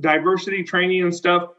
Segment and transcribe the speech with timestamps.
[0.00, 1.50] diversity training and stuff,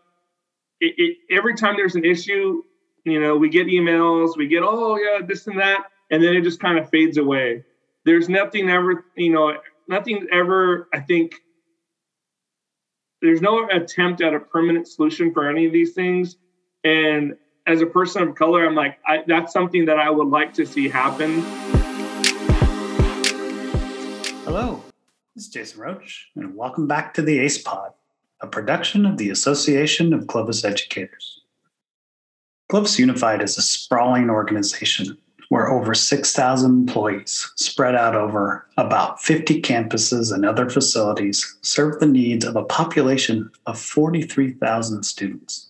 [0.80, 2.62] it, it, every time there's an issue,
[3.04, 5.86] you know, we get emails, we get, oh, yeah, this and that.
[6.12, 7.64] And then it just kind of fades away.
[8.06, 9.58] There's nothing ever, you know,
[9.88, 11.36] nothing ever, I think,
[13.22, 16.38] there's no attempt at a permanent solution for any of these things.
[16.84, 17.36] And
[17.66, 20.66] as a person of color, I'm like, I, that's something that I would like to
[20.66, 21.42] see happen.
[24.46, 24.84] Hello,
[25.36, 27.92] this is Jason Roach, and welcome back to the ACE Pod,
[28.42, 31.42] a production of the Association of Clovis Educators.
[32.70, 35.18] Clovis Unified is a sprawling organization
[35.50, 42.06] where over 6,000 employees spread out over about 50 campuses and other facilities serve the
[42.06, 45.70] needs of a population of 43,000 students.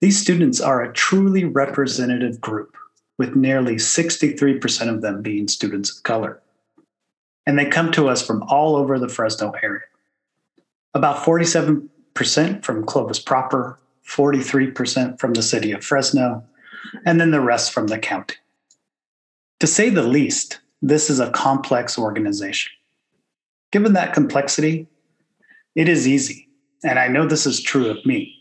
[0.00, 2.76] These students are a truly representative group,
[3.18, 6.40] with nearly 63% of them being students of color.
[7.46, 9.82] And they come to us from all over the Fresno area.
[10.96, 13.78] About 47% from Clovis proper,
[14.08, 16.42] 43% from the city of Fresno,
[17.04, 18.36] and then the rest from the county.
[19.60, 22.72] To say the least, this is a complex organization.
[23.72, 24.86] Given that complexity,
[25.74, 26.48] it is easy,
[26.82, 28.32] and I know this is true of me,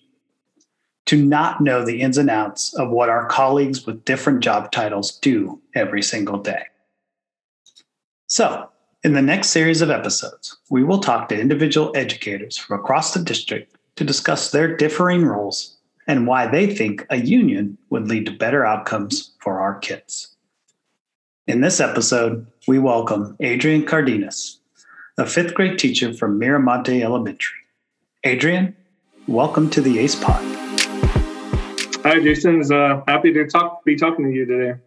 [1.07, 5.19] to not know the ins and outs of what our colleagues with different job titles
[5.19, 6.63] do every single day.
[8.27, 8.69] So,
[9.05, 13.23] in the next series of episodes, we will talk to individual educators from across the
[13.23, 18.31] district to discuss their differing roles and why they think a union would lead to
[18.31, 20.35] better outcomes for our kids.
[21.45, 24.59] In this episode, we welcome Adrian Cardenas,
[25.19, 27.59] a fifth grade teacher from Miramonte Elementary.
[28.23, 28.75] Adrian,
[29.27, 30.43] welcome to the ACE Pod.
[32.01, 32.63] Hi, Jason.
[32.73, 34.79] Uh, happy to talk, be talking to you today.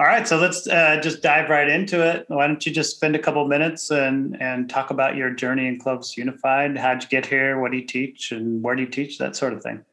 [0.00, 2.24] All right, so let's uh, just dive right into it.
[2.28, 5.78] Why don't you just spend a couple minutes and and talk about your journey in
[5.78, 6.78] Clovis Unified?
[6.78, 7.60] How'd you get here?
[7.60, 9.18] What do you teach, and where do you teach?
[9.18, 9.84] That sort of thing.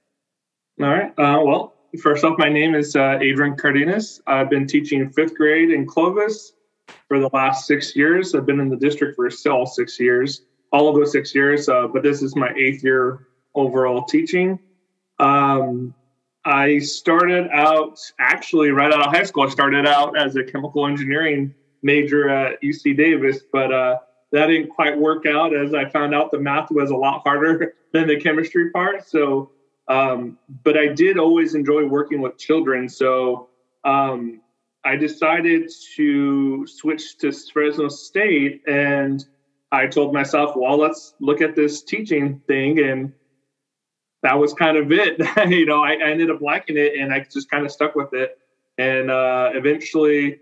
[0.81, 1.09] All right.
[1.19, 4.21] Uh, well, first off, my name is uh, Adrian Cardenas.
[4.27, 6.53] I've been teaching fifth grade in Clovis
[7.09, 8.33] for the last six years.
[8.33, 11.67] I've been in the district for all six years, all of those six years.
[11.67, 14.57] Uh, but this is my eighth year overall teaching.
[15.19, 15.93] Um,
[16.47, 19.43] I started out actually right out of high school.
[19.43, 21.53] I started out as a chemical engineering
[21.83, 23.97] major at UC Davis, but uh,
[24.31, 27.73] that didn't quite work out as I found out the math was a lot harder
[27.91, 29.05] than the chemistry part.
[29.05, 29.51] So,
[29.89, 32.87] um, but I did always enjoy working with children.
[32.87, 33.49] So
[33.83, 34.39] um,
[34.85, 39.25] I decided to switch to Fresno State and
[39.73, 43.11] I told myself, well, let's look at this teaching thing and
[44.23, 45.19] that was kind of it.
[45.49, 48.13] you know, I, I, ended up liking it and I just kind of stuck with
[48.13, 48.39] it.
[48.77, 50.39] And uh, eventually,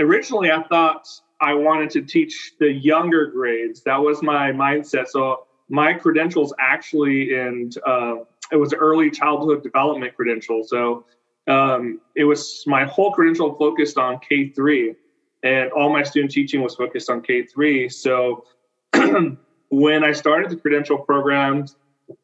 [0.00, 1.06] originally, I thought
[1.40, 3.82] I wanted to teach the younger grades.
[3.82, 5.08] That was my mindset.
[5.08, 8.16] So my credentials actually, and uh,
[8.52, 10.62] it was early childhood development credential.
[10.64, 11.04] So
[11.46, 14.94] um, it was my whole credential focused on K three,
[15.42, 17.88] and all my student teaching was focused on K three.
[17.88, 18.44] So
[19.70, 21.76] when I started the credential programs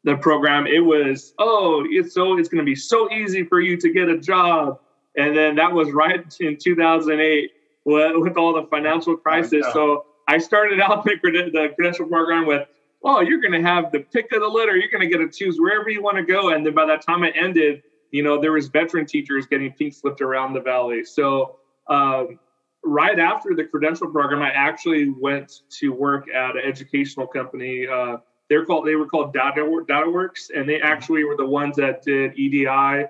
[0.03, 3.77] the program, it was, oh, it's so it's going to be so easy for you
[3.77, 4.79] to get a job.
[5.17, 7.51] And then that was right in 2008
[7.85, 9.65] with, with all the financial crisis.
[9.73, 12.67] So I started out the, the credential program with,
[13.03, 14.75] oh, you're going to have the pick of the litter.
[14.75, 16.49] You're going to get to choose wherever you want to go.
[16.49, 17.81] And then by that time it ended,
[18.11, 21.03] you know, there was veteran teachers getting pink slipped around the valley.
[21.03, 21.57] So
[21.89, 22.39] um,
[22.83, 27.87] right after the credential program, I actually went to work at an educational company.
[27.87, 28.17] Uh,
[28.51, 32.37] they're called they were called Data DataWorks, and they actually were the ones that did
[32.37, 33.05] EDI,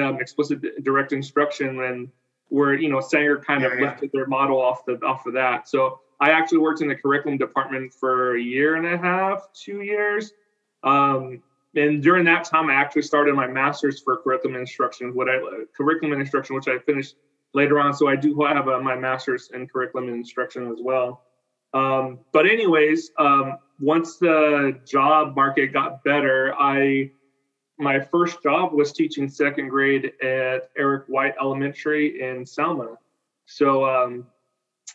[0.00, 2.08] um, explicit direct instruction, and
[2.48, 5.68] where you know Sanger kind of yeah, lifted their model off the off of that.
[5.68, 9.82] So I actually worked in the curriculum department for a year and a half, two
[9.82, 10.32] years.
[10.82, 11.42] Um,
[11.74, 15.38] and during that time, I actually started my master's for curriculum instruction, what I
[15.76, 17.16] curriculum instruction, which I finished
[17.52, 17.92] later on.
[17.92, 21.20] So I do have a, my master's in curriculum instruction as well.
[21.74, 27.10] Um, but anyways, um, once the job market got better, I
[27.78, 32.96] my first job was teaching second grade at Eric White Elementary in Selma.
[33.44, 34.26] So um,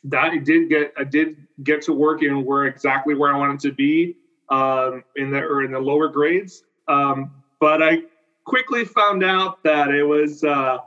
[0.05, 3.59] that I did get I did get to work in where exactly where I wanted
[3.61, 4.17] to be
[4.49, 6.63] um, in the or in the lower grades.
[6.87, 8.03] Um, but I
[8.45, 10.79] quickly found out that it was uh,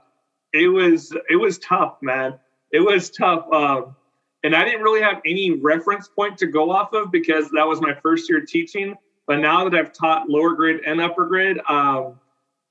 [0.52, 2.38] it was it was tough, man.
[2.72, 3.46] It was tough.
[3.52, 3.96] Um,
[4.44, 7.80] and I didn't really have any reference point to go off of because that was
[7.80, 8.94] my first year teaching.
[9.26, 12.20] But now that I've taught lower grade and upper grade, um,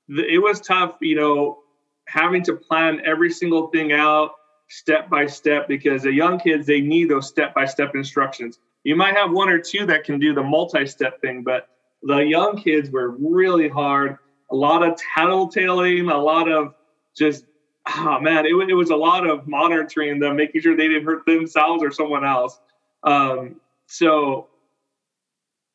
[0.08, 1.58] it was tough, you know,
[2.06, 4.30] having to plan every single thing out
[4.68, 8.58] step by step because the young kids they need those step by step instructions.
[8.84, 11.68] you might have one or two that can do the multi-step thing, but
[12.02, 14.18] the young kids were really hard.
[14.50, 16.74] A lot of tattletaling, a lot of
[17.16, 17.46] just
[17.86, 21.26] oh man, it, it was a lot of monitoring them, making sure they didn't hurt
[21.26, 22.58] themselves or someone else.
[23.02, 24.48] Um, so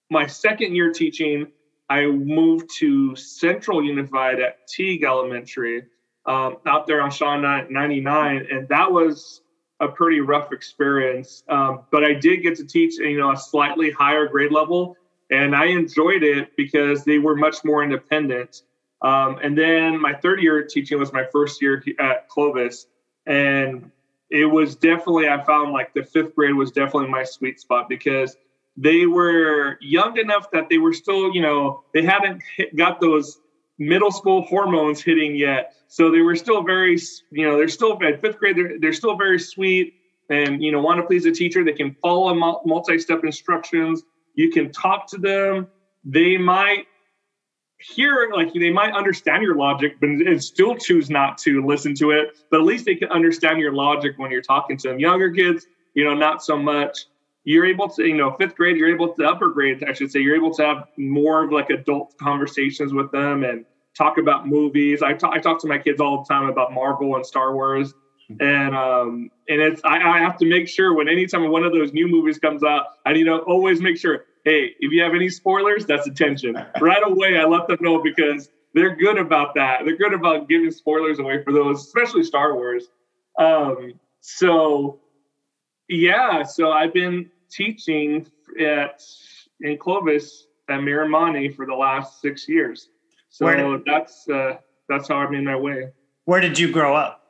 [0.09, 1.47] my second year teaching,
[1.89, 5.85] I moved to Central Unified at Teague Elementary
[6.25, 9.41] um, out there on Shaw 99, and that was
[9.79, 11.43] a pretty rough experience.
[11.49, 14.97] Um, but I did get to teach, you know, a slightly higher grade level,
[15.31, 18.63] and I enjoyed it because they were much more independent.
[19.01, 22.87] Um, and then my third year teaching was my first year at Clovis,
[23.25, 23.91] and
[24.29, 28.35] it was definitely I found like the fifth grade was definitely my sweet spot because
[28.77, 33.39] they were young enough that they were still, you know, they hadn't hit, got those
[33.77, 35.73] middle school hormones hitting yet.
[35.87, 36.97] So they were still very,
[37.31, 39.95] you know, they're still at fifth grade, they're, they're still very sweet
[40.29, 41.63] and, you know, want to please the teacher.
[41.63, 42.33] They can follow
[42.65, 44.03] multi step instructions.
[44.35, 45.67] You can talk to them.
[46.05, 46.85] They might
[47.79, 50.09] hear, like, they might understand your logic, but
[50.41, 52.37] still choose not to listen to it.
[52.51, 54.99] But at least they can understand your logic when you're talking to them.
[54.99, 57.07] Younger kids, you know, not so much
[57.49, 60.19] you're able to, you know, fifth grade, you're able to upper grade, I should say,
[60.19, 63.65] you're able to have more of like adult conversations with them and
[63.97, 65.01] talk about movies.
[65.01, 67.93] I talk, I talk to my kids all the time about Marvel and Star Wars.
[68.39, 71.91] And um and it's I, I have to make sure when anytime one of those
[71.93, 75.29] new movies comes out, I need to always make sure, hey, if you have any
[75.29, 76.55] spoilers, that's attention.
[76.81, 79.85] right away I let them know because they're good about that.
[79.85, 82.87] They're good about giving spoilers away for those, especially Star Wars.
[83.37, 84.99] Um, so
[85.87, 88.27] yeah, so I've been teaching
[88.59, 89.01] at
[89.61, 92.89] in Clovis at Miramonte for the last six years.
[93.29, 94.57] So did, that's uh,
[94.87, 95.91] that's how I made my way.
[96.25, 97.21] Where did you grow up?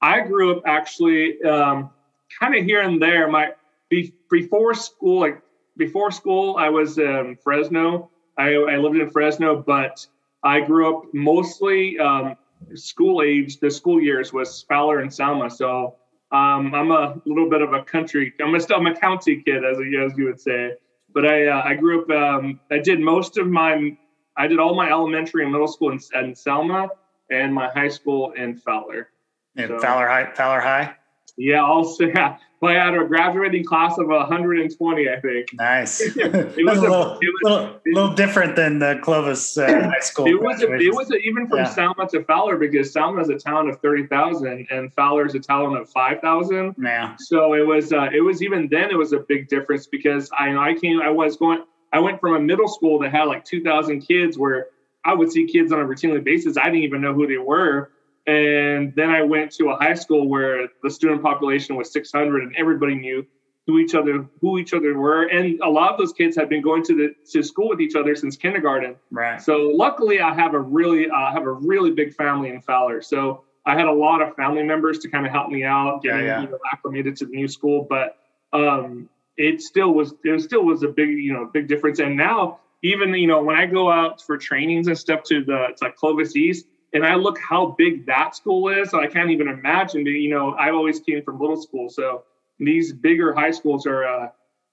[0.00, 1.90] I grew up actually um,
[2.38, 3.28] kind of here and there.
[3.28, 3.52] My
[3.88, 5.42] be, before school, like
[5.76, 8.10] before school, I was in Fresno.
[8.38, 10.06] I, I lived in Fresno, but
[10.42, 12.36] I grew up mostly um,
[12.74, 13.58] school age.
[13.60, 15.50] The school years was Fowler and Selma.
[15.50, 15.96] So
[16.30, 18.32] um, I'm a little bit of a country.
[18.40, 20.72] I'm a, I'm a county kid, as, as you would say.
[21.14, 22.10] But I uh, I grew up.
[22.10, 23.96] Um, I did most of my.
[24.34, 26.88] I did all my elementary and middle school in, in Selma,
[27.30, 29.10] and my high school in Fowler.
[29.56, 30.32] In so, Fowler High.
[30.32, 30.94] Fowler High.
[31.36, 32.38] Yeah, also yeah.
[32.62, 35.48] Well, I had a graduating class of 120, I think.
[35.54, 36.00] Nice.
[36.16, 36.16] it
[36.64, 40.28] was a, little, it was, little, little, different than the Clovis uh, High School.
[40.28, 41.64] It was, a, it was a, even from yeah.
[41.64, 45.76] Selma to Fowler because Selma is a town of 30,000 and Fowler is a town
[45.76, 46.76] of 5,000.
[46.80, 47.16] Yeah.
[47.18, 50.56] So it was uh, it was even then it was a big difference because I
[50.56, 54.02] I came I was going I went from a middle school that had like 2,000
[54.02, 54.68] kids where
[55.04, 56.56] I would see kids on a routinely basis.
[56.56, 57.90] I didn't even know who they were
[58.26, 62.54] and then I went to a high school where the student population was 600 and
[62.56, 63.26] everybody knew
[63.66, 65.24] who each other who each other were.
[65.24, 67.94] And a lot of those kids had been going to the to school with each
[67.94, 68.96] other since kindergarten.
[69.10, 69.40] Right.
[69.40, 73.02] So luckily i have a really uh, have a really big family in fowler.
[73.02, 76.26] So i had a lot of family members to kind of help me out getting
[76.26, 76.42] yeah, yeah.
[76.42, 77.86] You know, acclimated to the new school.
[77.88, 78.18] But
[78.52, 81.98] um, it still was it still was a big you know big difference.
[81.98, 85.68] And now even you know when i go out for trainings and stuff to the
[85.76, 88.92] to like clovis east and I look how big that school is.
[88.94, 90.04] I can't even imagine.
[90.06, 92.24] You know, I always came from little school, so
[92.58, 94.28] these bigger high schools are uh,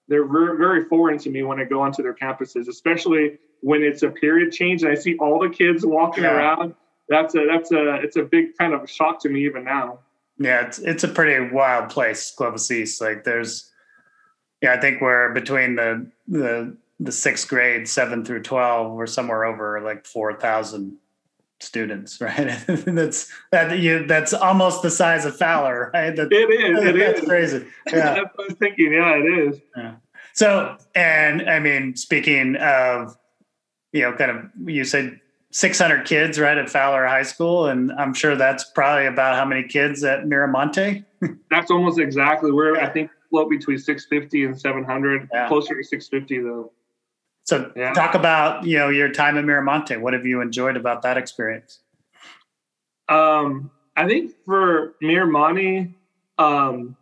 [0.07, 4.03] they're very, very foreign to me when I go onto their campuses, especially when it's
[4.03, 6.35] a period change and I see all the kids walking yeah.
[6.35, 6.75] around.
[7.07, 9.99] That's a that's a it's a big kind of shock to me even now.
[10.37, 13.01] Yeah, it's it's a pretty wild place, Clovis East.
[13.01, 13.71] Like there's,
[14.61, 19.45] yeah, I think we're between the the the sixth grade, seven through twelve, we're somewhere
[19.45, 20.97] over like four thousand
[21.59, 22.57] students, right?
[22.67, 26.15] that's that you that's almost the size of Fowler, right?
[26.15, 26.83] That, it is.
[26.83, 27.27] It that's is.
[27.27, 27.65] crazy.
[27.87, 28.13] Yeah.
[28.13, 28.93] that's what I was thinking.
[28.93, 29.61] Yeah, it is.
[29.75, 29.95] Yeah.
[30.33, 33.17] So, and I mean, speaking of,
[33.91, 35.19] you know, kind of, you said
[35.51, 39.63] 600 kids, right, at Fowler High School, and I'm sure that's probably about how many
[39.63, 41.03] kids at Miramonte.
[41.49, 42.85] that's almost exactly where yeah.
[42.85, 45.47] I think float between 650 and 700, yeah.
[45.47, 46.71] closer to 650 though.
[47.49, 47.93] So yeah.
[47.93, 49.99] talk about, you know, your time at Miramonte.
[49.99, 51.79] What have you enjoyed about that experience?
[53.09, 55.91] Um, I think for Miramonte,
[56.37, 56.95] um,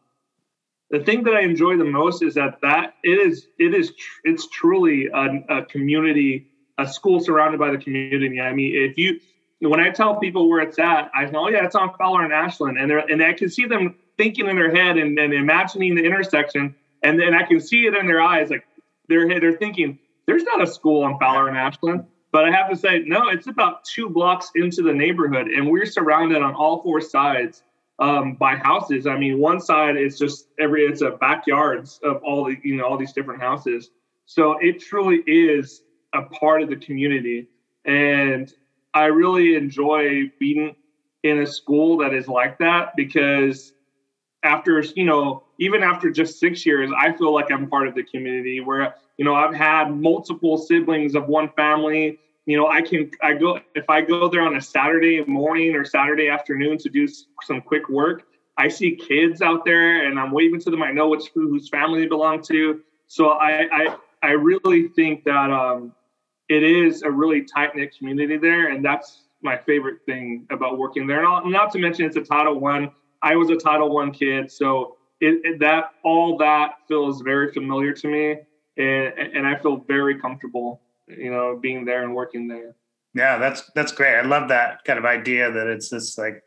[0.89, 3.91] the thing that I enjoy the most is that that it is it is
[4.23, 8.39] it's truly a, a community, a school surrounded by the community.
[8.39, 9.19] I mean, if you
[9.59, 12.31] when I tell people where it's at, I know, oh yeah, it's on Fowler and
[12.31, 16.05] Ashland, and and I can see them thinking in their head and, and imagining the
[16.05, 16.73] intersection,
[17.03, 18.65] and then I can see it in their eyes, like
[19.09, 22.05] they're they're thinking, there's not a school on Fowler and Ashland.
[22.31, 25.85] But I have to say, no, it's about two blocks into the neighborhood, and we're
[25.85, 27.63] surrounded on all four sides
[27.99, 29.07] um, by houses.
[29.07, 32.85] I mean, one side is just every it's a backyards of all the you know
[32.85, 33.91] all these different houses.
[34.25, 37.47] So it truly is a part of the community,
[37.85, 38.53] and
[38.93, 40.75] I really enjoy being
[41.23, 43.73] in a school that is like that because
[44.43, 48.03] after you know even after just six years i feel like i'm part of the
[48.03, 53.09] community where you know i've had multiple siblings of one family you know i can
[53.23, 57.07] i go if i go there on a saturday morning or saturday afternoon to do
[57.43, 58.23] some quick work
[58.57, 62.01] i see kids out there and i'm waving to them i know which whose family
[62.01, 65.93] they belong to so i i, I really think that um,
[66.47, 71.07] it is a really tight knit community there and that's my favorite thing about working
[71.07, 71.23] there.
[71.25, 72.91] And not to mention, it's a Title One.
[73.21, 73.35] I.
[73.35, 78.07] Was a Title One kid, so it, it, that all that feels very familiar to
[78.07, 78.35] me,
[78.77, 82.75] and, and I feel very comfortable, you know, being there and working there.
[83.13, 84.15] Yeah, that's that's great.
[84.15, 86.43] I love that kind of idea that it's this like,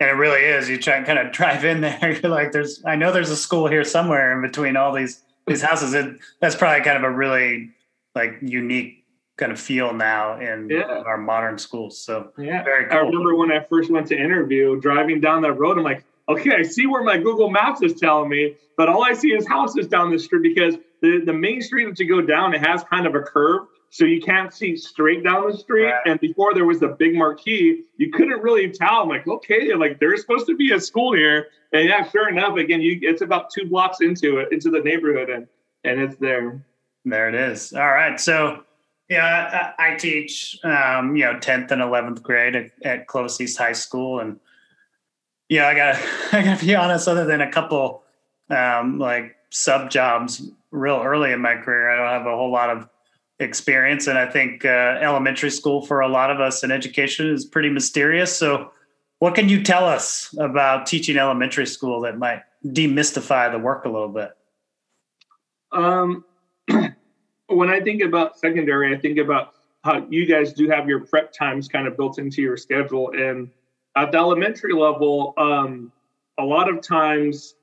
[0.00, 0.68] and it really is.
[0.68, 2.18] You try and kind of drive in there.
[2.22, 5.62] You're like, there's, I know there's a school here somewhere in between all these these
[5.62, 5.94] houses.
[5.94, 7.70] And that's probably kind of a really
[8.14, 9.04] like unique
[9.36, 11.02] kind of feel now in, yeah.
[11.06, 11.98] our modern schools.
[11.98, 12.98] So yeah, very cool.
[12.98, 16.56] I remember when I first went to interview, driving down that road, I'm like, okay,
[16.56, 19.86] I see where my Google Maps is telling me, but all I see is houses
[19.86, 23.06] down the street because the, the main street that you go down, it has kind
[23.06, 23.66] of a curve.
[23.90, 25.84] So you can't see straight down the street.
[25.84, 26.06] Right.
[26.06, 29.02] And before there was the big marquee, you couldn't really tell.
[29.02, 31.48] I'm like, okay, like there's supposed to be a school here.
[31.72, 35.30] And yeah, sure enough, again, you it's about two blocks into it, into the neighborhood,
[35.30, 35.46] and
[35.84, 36.64] and it's there.
[37.04, 37.72] There it is.
[37.72, 38.18] All right.
[38.20, 38.64] So
[39.08, 43.72] yeah, I, teach, um, you know, 10th and 11th grade at, at Clovis East High
[43.72, 44.18] School.
[44.18, 44.40] And,
[45.48, 45.96] yeah, I got
[46.32, 48.02] I gotta be honest, other than a couple
[48.50, 52.70] um, like sub jobs real early in my career, I don't have a whole lot
[52.70, 52.88] of
[53.38, 54.06] experience.
[54.06, 57.70] And I think uh, elementary school for a lot of us in education is pretty
[57.70, 58.36] mysterious.
[58.36, 58.72] So,
[59.18, 63.88] what can you tell us about teaching elementary school that might demystify the work a
[63.88, 64.36] little bit?
[65.72, 66.24] Um,
[67.48, 71.32] when I think about secondary, I think about how you guys do have your prep
[71.32, 73.12] times kind of built into your schedule.
[73.12, 73.50] And
[73.96, 75.92] at the elementary level, um,
[76.38, 77.54] a lot of times,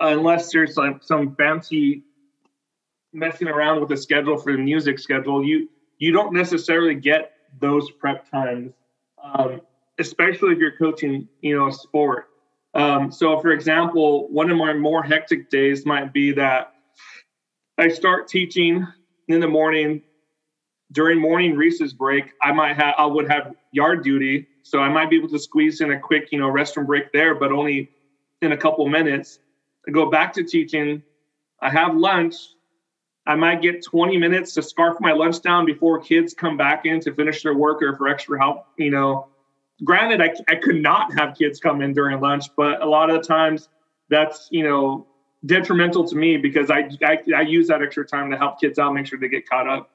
[0.00, 2.02] unless there's like some fancy
[3.12, 7.90] messing around with the schedule for the music schedule, you you don't necessarily get those
[7.90, 8.72] prep times,
[9.22, 9.60] um,
[9.98, 12.28] especially if you're coaching, you know, a sport.
[12.74, 16.74] Um, so, for example, one of my more hectic days might be that
[17.78, 18.86] I start teaching
[19.28, 20.02] in the morning
[20.92, 25.10] during morning recess break, I might have I would have yard duty, so I might
[25.10, 27.90] be able to squeeze in a quick you know restroom break there, but only
[28.42, 29.38] in a couple minutes.
[29.86, 31.02] I go back to teaching.
[31.60, 32.34] I have lunch.
[33.26, 37.00] I might get 20 minutes to scarf my lunch down before kids come back in
[37.00, 38.66] to finish their work or for extra help.
[38.78, 39.28] You know,
[39.82, 43.20] granted, I, I could not have kids come in during lunch, but a lot of
[43.20, 43.68] the times
[44.08, 45.06] that's you know
[45.44, 48.94] detrimental to me because I, I, I use that extra time to help kids out,
[48.94, 49.90] make sure they get caught up.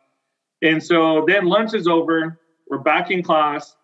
[0.62, 2.39] And so then lunch is over.
[2.69, 3.75] We're back in class.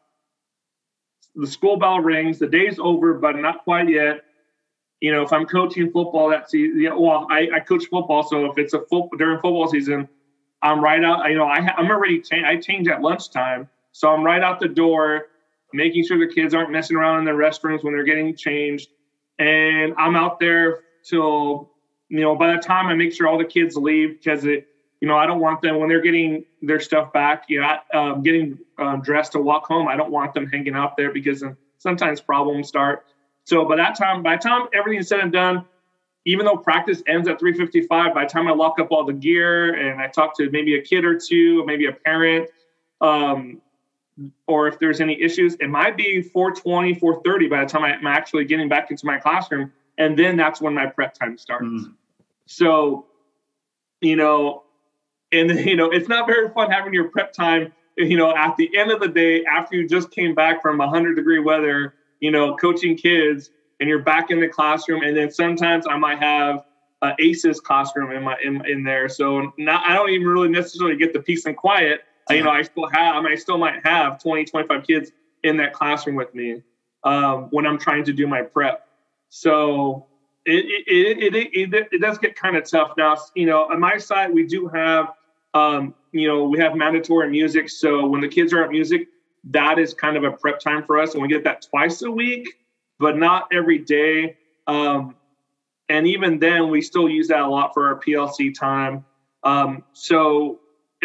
[1.35, 2.39] The school bell rings.
[2.39, 4.23] The day's over, but not quite yet.
[4.99, 8.57] You know, if I'm coaching football, that's yeah, well, I, I coach football, so if
[8.57, 10.09] it's a football during football season,
[10.63, 11.29] I'm right out.
[11.29, 14.67] You know, I, I'm already cha- I change at lunchtime, so I'm right out the
[14.67, 15.25] door,
[15.71, 18.89] making sure the kids aren't messing around in the restrooms when they're getting changed,
[19.37, 21.71] and I'm out there till
[22.09, 24.67] you know by the time I make sure all the kids leave because it
[25.01, 28.23] you know I don't want them when they're getting their stuff back you know um,
[28.23, 31.43] getting um, dressed to walk home I don't want them hanging out there because
[31.77, 33.05] sometimes problems start.
[33.45, 35.65] So by that time by the time everything's said and done
[36.25, 39.73] even though practice ends at 355 by the time I lock up all the gear
[39.75, 42.49] and I talk to maybe a kid or two maybe a parent
[42.99, 43.61] um,
[44.47, 48.45] or if there's any issues it might be 420 430 by the time I'm actually
[48.45, 51.65] getting back into my classroom and then that's when my prep time starts.
[51.65, 51.93] Mm.
[52.45, 53.07] So,
[54.01, 54.63] you know,
[55.31, 57.73] and you know, it's not very fun having your prep time.
[57.97, 61.15] You know, at the end of the day, after you just came back from 100
[61.15, 63.49] degree weather, you know, coaching kids,
[63.79, 66.63] and you're back in the classroom, and then sometimes I might have
[67.01, 69.09] a ACES classroom in my in, in there.
[69.09, 72.01] So now I don't even really necessarily get the peace and quiet.
[72.29, 72.37] Yeah.
[72.37, 75.11] You know, I still have, I, mean, I still might have 20, 25 kids
[75.43, 76.61] in that classroom with me
[77.03, 78.86] um, when I'm trying to do my prep.
[79.29, 80.07] So
[80.45, 83.17] it it, it, it, it does get kind of tough now.
[83.35, 85.13] You know, on my side, we do have,
[85.53, 87.69] um, you know, we have mandatory music.
[87.69, 89.07] So when the kids are at music,
[89.45, 91.13] that is kind of a prep time for us.
[91.13, 92.55] And we get that twice a week,
[92.99, 94.37] but not every day.
[94.67, 95.15] Um,
[95.89, 99.05] and even then, we still use that a lot for our PLC time.
[99.43, 100.59] Um, so,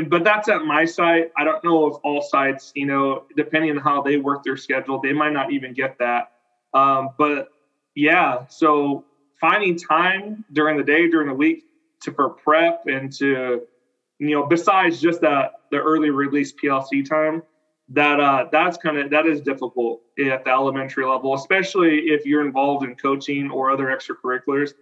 [0.09, 1.31] but that's at my site.
[1.37, 5.01] I don't know if all sites, you know, depending on how they work their schedule,
[5.01, 6.33] they might not even get that.
[6.75, 7.51] Um, but
[7.95, 9.05] yeah, so
[9.41, 11.65] finding time during the day, during the week
[12.03, 13.63] to for prep and to,
[14.19, 17.43] you know, besides just that the early release PLC time,
[17.89, 22.45] that uh, that's kind of that is difficult at the elementary level, especially if you're
[22.45, 24.73] involved in coaching or other extracurriculars.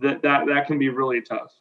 [0.00, 1.52] That that that can be really tough.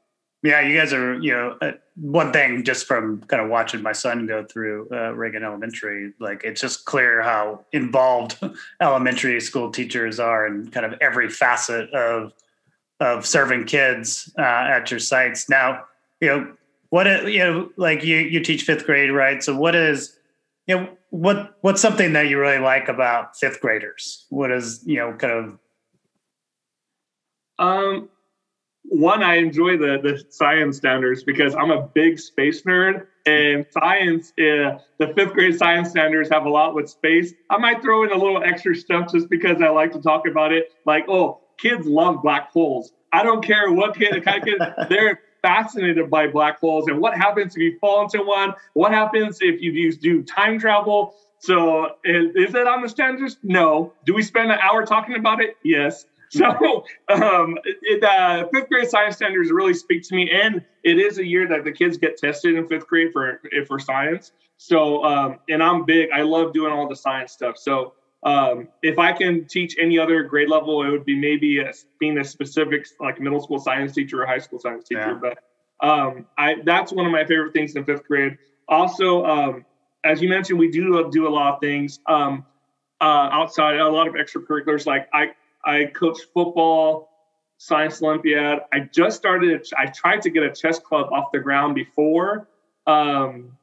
[0.43, 3.93] Yeah, you guys are, you know, uh, one thing just from kind of watching my
[3.93, 8.37] son go through uh, Reagan Elementary, like it's just clear how involved
[8.81, 12.33] elementary school teachers are in kind of every facet of
[12.99, 15.49] of serving kids uh, at your sites.
[15.49, 15.85] Now,
[16.19, 16.53] you know,
[16.89, 19.41] what you know, like you you teach fifth grade, right?
[19.41, 20.17] So, what is
[20.67, 24.25] you know what what's something that you really like about fifth graders?
[24.29, 25.59] What is you know kind of
[27.59, 28.09] um
[28.83, 34.31] one, I enjoy the the science standards because I'm a big space nerd, and science,
[34.37, 37.33] uh, the fifth grade science standards have a lot with space.
[37.49, 40.51] I might throw in a little extra stuff just because I like to talk about
[40.51, 40.71] it.
[40.85, 42.91] Like, oh, kids love black holes.
[43.11, 44.59] I don't care what kid, kind of kid
[44.89, 48.53] they're fascinated by black holes and what happens if you fall into one.
[48.73, 51.15] What happens if you do time travel?
[51.39, 53.37] So, is, is it on the standards?
[53.43, 53.93] No.
[54.05, 55.57] Do we spend an hour talking about it?
[55.63, 56.05] Yes.
[56.43, 61.19] So um, it, uh, fifth grade science standards really speak to me, and it is
[61.19, 64.31] a year that the kids get tested in fifth grade for for science.
[64.57, 66.09] So um, and I'm big.
[66.11, 67.57] I love doing all the science stuff.
[67.57, 71.71] So um, if I can teach any other grade level, it would be maybe a,
[71.99, 75.19] being a specific like middle school science teacher or high school science teacher.
[75.21, 75.33] Yeah.
[75.81, 78.37] But um, I that's one of my favorite things in fifth grade.
[78.67, 79.65] Also, um,
[80.03, 82.45] as you mentioned, we do do a lot of things um,
[83.01, 84.85] uh, outside, a lot of extracurriculars.
[84.85, 85.31] Like I
[85.65, 87.09] I coach football,
[87.57, 88.59] science Olympiad.
[88.73, 89.65] I just started.
[89.77, 92.47] I tried to get a chess club off the ground before
[92.87, 93.57] um,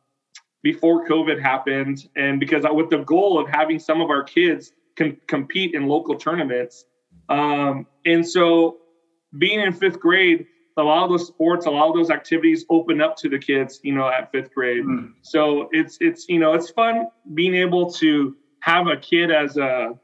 [0.62, 4.72] before COVID happened, and because I, with the goal of having some of our kids
[4.96, 6.84] can compete in local tournaments.
[7.28, 8.78] Um, and so,
[9.38, 13.00] being in fifth grade, a lot of those sports, a lot of those activities open
[13.00, 14.84] up to the kids, you know, at fifth grade.
[14.84, 15.12] Mm.
[15.22, 19.98] So it's it's you know it's fun being able to have a kid as a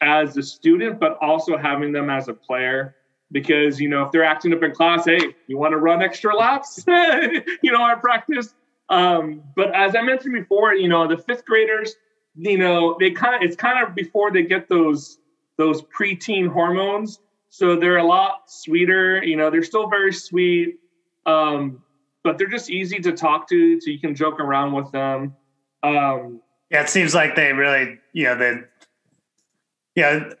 [0.00, 2.96] as a student, but also having them as a player.
[3.32, 6.34] Because you know, if they're acting up in class, hey, you want to run extra
[6.34, 6.84] laps?
[6.88, 8.54] you know, our practice.
[8.88, 11.94] Um, but as I mentioned before, you know, the fifth graders,
[12.34, 15.18] you know, they kind of it's kind of before they get those
[15.58, 19.22] those preteen hormones, so they're a lot sweeter.
[19.22, 20.80] You know, they're still very sweet,
[21.26, 21.82] um,
[22.24, 23.80] but they're just easy to talk to.
[23.80, 25.36] So you can joke around with them.
[25.82, 28.54] Um, yeah, it seems like they really, you know, they
[29.94, 30.32] yeah,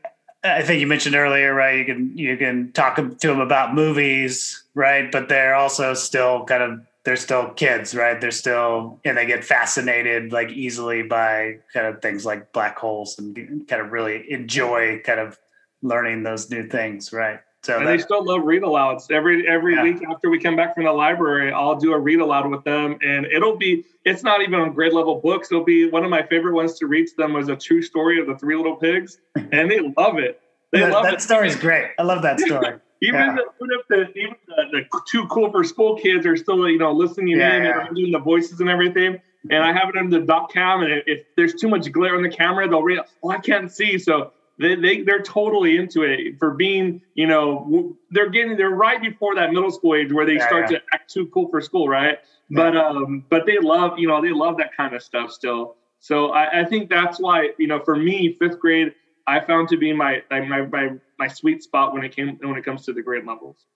[0.42, 1.78] I think you mentioned earlier, right?
[1.78, 5.10] You can you can talk to them about movies, right?
[5.10, 8.20] But they're also still kind of they're still kids, right?
[8.20, 13.18] They're still and they get fascinated like easily by kind of things like black holes
[13.18, 13.36] and
[13.68, 15.38] kind of really enjoy kind of
[15.82, 17.40] learning those new things, right?
[17.62, 19.10] So and that, they still love read alouds.
[19.10, 19.82] Every every yeah.
[19.82, 22.98] week after we come back from the library, I'll do a read aloud with them,
[23.02, 25.52] and it'll be it's not even on grade level books.
[25.52, 28.18] It'll be one of my favorite ones to read to them was a true story
[28.18, 30.40] of the three little pigs, and they love it.
[30.72, 31.90] They that, love that story is great.
[31.98, 32.78] I love that story.
[33.02, 33.36] even, yeah.
[33.36, 36.78] the, even if the even the, the too cool for school kids are still you
[36.78, 37.86] know listening yeah, in yeah.
[37.86, 39.20] and doing the voices and everything.
[39.50, 42.22] And I have it on the doc cam, and if there's too much glare on
[42.22, 43.00] the camera, they'll read.
[43.22, 43.98] Oh, I can't see.
[43.98, 49.00] So they, they they're totally into it for being you know they're getting they're right
[49.00, 50.78] before that middle school age where they yeah, start yeah.
[50.78, 52.18] to act too cool for school right
[52.48, 52.56] yeah.
[52.56, 56.30] but um but they love you know they love that kind of stuff still so
[56.30, 58.94] I, I think that's why you know for me fifth grade
[59.30, 62.64] I found to be my my my my sweet spot when it came when it
[62.64, 63.66] comes to the grade levels.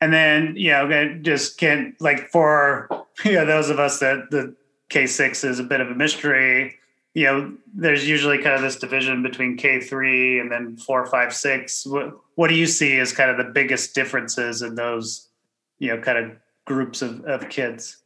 [0.00, 2.88] And then you know, just can't like for
[3.24, 4.56] you know those of us that the
[4.88, 6.76] K six is a bit of a mystery
[7.16, 11.34] you know, there's usually kind of this division between K three and then four, five,
[11.34, 11.86] six.
[11.86, 15.30] What what do you see as kind of the biggest differences in those,
[15.78, 18.02] you know, kind of groups of, of kids?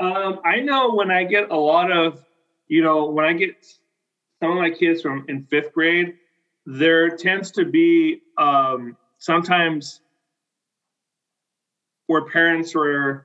[0.00, 2.22] Um, I know when I get a lot of,
[2.68, 3.56] you know, when I get
[4.42, 6.18] some of my kids from in fifth grade,
[6.66, 10.02] there tends to be um, sometimes
[12.06, 13.24] where parents were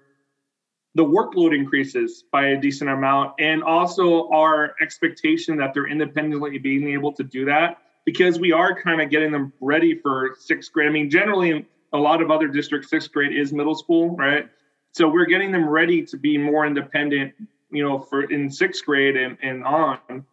[0.95, 6.89] the workload increases by a decent amount and also our expectation that they're independently being
[6.89, 10.87] able to do that because we are kind of getting them ready for sixth grade.
[10.87, 14.49] I mean generally a lot of other districts sixth grade is middle school right?
[14.93, 17.33] So we're getting them ready to be more independent
[17.71, 20.25] you know for in sixth grade and, and on.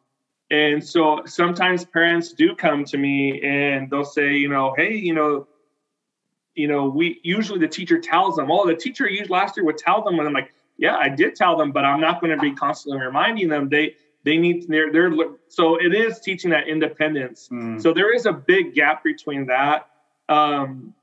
[0.52, 5.12] And so sometimes parents do come to me and they'll say you know hey you
[5.12, 5.48] know
[6.54, 9.78] you know, we usually the teacher tells them, oh, the teacher used last year would
[9.78, 12.40] tell them, and I'm like, yeah, I did tell them, but I'm not going to
[12.40, 13.68] be constantly reminding them.
[13.68, 15.12] They they need they're they're
[15.48, 17.48] so it is teaching that independence.
[17.50, 17.80] Mm.
[17.80, 19.88] So there is a big gap between that.
[20.28, 20.94] Um,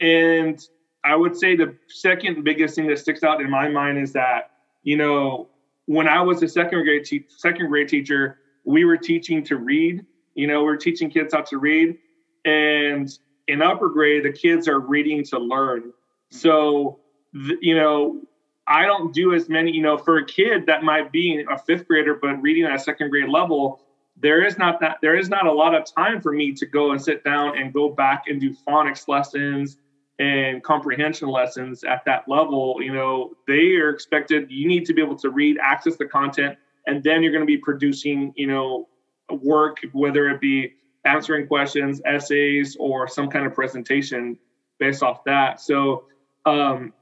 [0.00, 0.60] and
[1.04, 4.52] I would say the second biggest thing that sticks out in my mind is that
[4.82, 5.48] you know
[5.86, 10.04] when I was a second grade te- second grade teacher, we were teaching to read.
[10.34, 11.98] You know, we're teaching kids how to read,
[12.44, 13.08] and
[13.48, 15.92] in upper grade, the kids are reading to learn.
[16.30, 16.98] So,
[17.32, 18.20] you know,
[18.66, 21.86] I don't do as many, you know, for a kid that might be a fifth
[21.86, 23.82] grader, but reading at a second grade level,
[24.16, 26.92] there is not that there is not a lot of time for me to go
[26.92, 29.76] and sit down and go back and do phonics lessons
[30.18, 32.76] and comprehension lessons at that level.
[32.80, 36.56] You know, they are expected, you need to be able to read, access the content,
[36.86, 38.88] and then you're going to be producing, you know,
[39.30, 40.74] work, whether it be
[41.04, 44.38] answering questions, essays, or some kind of presentation
[44.78, 45.60] based off that.
[45.60, 46.04] So
[46.46, 46.92] um,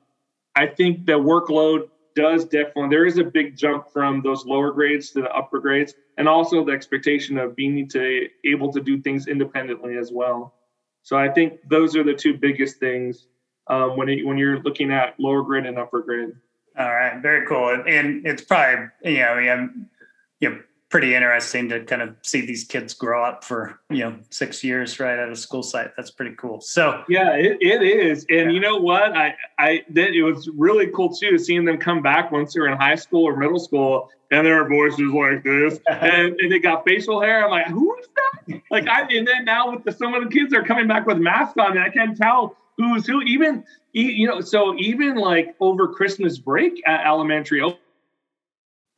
[0.54, 5.10] I think the workload does definitely there is a big jump from those lower grades
[5.10, 9.28] to the upper grades, and also the expectation of being to able to do things
[9.28, 10.54] independently as well.
[11.02, 13.26] So I think those are the two biggest things
[13.68, 16.32] um, when it, when you're looking at lower grade and upper grade.
[16.78, 19.38] All right, very cool, and it's probably you know
[20.40, 20.60] you know
[20.92, 25.00] pretty interesting to kind of see these kids grow up for you know six years
[25.00, 25.90] right at a school site.
[25.96, 26.60] That's pretty cool.
[26.60, 28.26] So yeah it, it is.
[28.28, 28.50] And yeah.
[28.50, 29.16] you know what?
[29.16, 32.76] I i that it was really cool too seeing them come back once they're in
[32.76, 35.80] high school or middle school and their voices like this.
[35.88, 37.44] And, and they got facial hair.
[37.44, 38.60] I'm like who is that?
[38.70, 41.16] Like i and then now with the some of the kids are coming back with
[41.16, 43.22] masks on and i can't tell who's who.
[43.22, 47.60] Even you know so even like over christmas break at elementary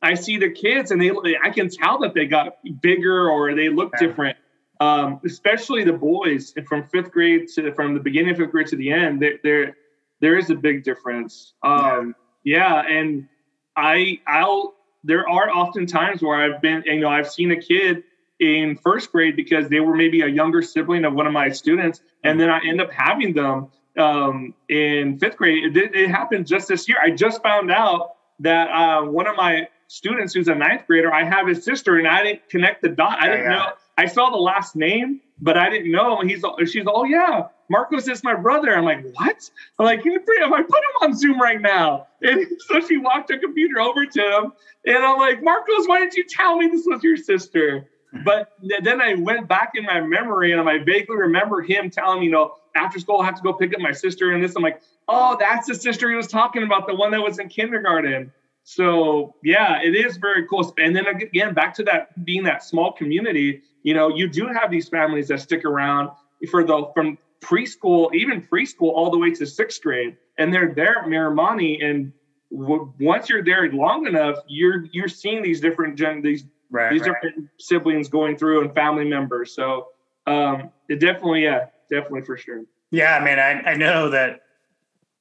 [0.01, 1.11] I see the kids and they
[1.43, 4.07] I can tell that they got bigger or they look yeah.
[4.07, 4.37] different.
[4.81, 8.75] Um, especially the boys from fifth grade to from the beginning of fifth grade to
[8.75, 9.77] the end, there there,
[10.19, 11.53] there is a big difference.
[11.63, 12.83] Um, yeah.
[12.83, 13.27] yeah, and
[13.75, 18.03] I I'll there are often times where I've been you know I've seen a kid
[18.39, 22.01] in first grade because they were maybe a younger sibling of one of my students,
[22.23, 25.75] and then I end up having them um, in fifth grade.
[25.77, 26.97] It, it, happened just this year.
[27.01, 31.13] I just found out that uh, one of my students who's a ninth grader.
[31.13, 33.19] I have his sister, and I didn't connect the dot.
[33.19, 33.65] I didn't yeah, know.
[33.97, 36.19] I saw the last name, but I didn't know.
[36.19, 38.75] And He's she's oh yeah, Marcos is my brother.
[38.75, 39.49] I'm like what?
[39.79, 42.07] I'm like I'm like put him on Zoom right now.
[42.21, 44.53] And so she walked her computer over to him,
[44.85, 47.87] and I'm like Marcos, why didn't you tell me this was your sister?
[48.23, 52.27] But then I went back in my memory, and I vaguely remember him telling me,
[52.27, 54.55] you know, after school I have to go pick up my sister and this.
[54.55, 57.49] I'm like, oh, that's the sister he was talking about, the one that was in
[57.49, 58.31] kindergarten.
[58.65, 60.73] So yeah, it is very cool.
[60.79, 64.71] And then again, back to that being that small community, you know, you do have
[64.71, 66.09] these families that stick around
[66.49, 70.97] for the from preschool, even preschool, all the way to sixth grade, and they're there
[70.97, 71.85] at Miramonte.
[71.85, 72.11] And
[72.51, 77.01] w- once you're there long enough, you're you're seeing these different gen these right, these
[77.01, 77.13] right.
[77.21, 79.53] different siblings going through and family members.
[79.53, 79.89] So
[80.25, 82.63] um, it definitely, yeah, definitely for sure.
[82.89, 84.41] Yeah, I mean, I I know that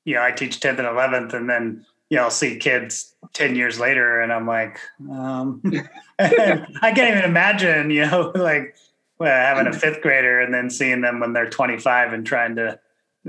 [0.07, 3.57] you know I teach tenth and eleventh, and then you know, I'll see kids 10
[3.57, 4.79] years later and I'm like,
[5.11, 5.63] um,
[6.19, 8.77] I can't even imagine, you know, like
[9.19, 12.79] well, having a fifth grader and then seeing them when they're 25 and trying to,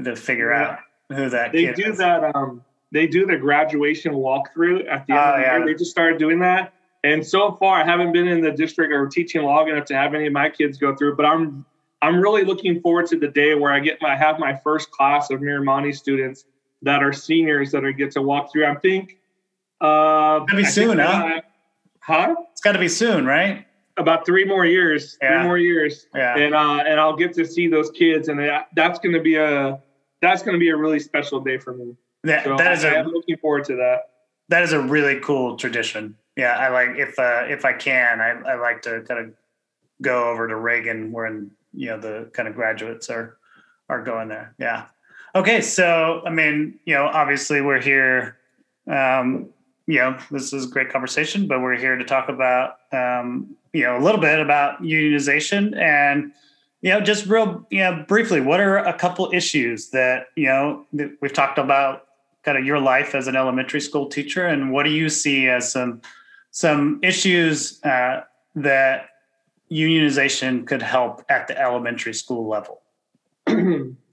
[0.04, 0.64] to figure yeah.
[0.64, 1.98] out who that they do is.
[2.00, 2.36] that.
[2.36, 5.58] Um, they do the graduation walkthrough at the end oh, of the yeah.
[5.58, 5.66] year.
[5.66, 6.74] They just started doing that.
[7.04, 10.16] And so far, I haven't been in the district or teaching long enough to have
[10.16, 11.66] any of my kids go through, but I'm
[12.02, 15.30] I'm really looking forward to the day where I get my have my first class
[15.30, 16.46] of Miramonte students
[16.82, 18.66] that are seniors that are get to walk through.
[18.66, 19.18] I think.
[19.82, 21.42] Uh, it's gonna be I soon, huh?
[22.00, 22.36] Huh?
[22.52, 23.66] It's got to be soon, right?
[23.98, 25.18] About three more years.
[25.22, 25.40] Yeah.
[25.40, 26.08] Three more years.
[26.14, 26.38] Yeah.
[26.38, 28.40] And uh, and I'll get to see those kids, and
[28.76, 29.82] that's gonna be a
[30.22, 31.96] that's gonna be a really special day for me.
[32.24, 34.10] That so that is I, a, I'm looking forward to that.
[34.50, 36.16] That is a really cool tradition.
[36.36, 39.34] Yeah, I like if uh, if I can, I, I like to kind of
[40.02, 43.38] go over to Reagan when you know the kind of graduates are
[43.90, 44.54] are going there.
[44.60, 44.86] Yeah.
[45.36, 48.38] Okay, so I mean, you know, obviously we're here.
[48.88, 49.50] Um,
[49.86, 53.84] you know, this is a great conversation, but we're here to talk about, um, you
[53.84, 56.32] know, a little bit about unionization and,
[56.82, 60.86] you know, just real, you know, briefly, what are a couple issues that you know
[60.94, 62.06] that we've talked about,
[62.44, 65.70] kind of your life as an elementary school teacher, and what do you see as
[65.70, 66.02] some
[66.52, 68.22] some issues uh,
[68.56, 69.10] that
[69.70, 72.82] unionization could help at the elementary school level?